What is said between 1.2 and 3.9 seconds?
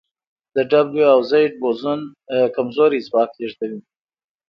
زیډ بوزون کمزوری ځواک لېږدوي.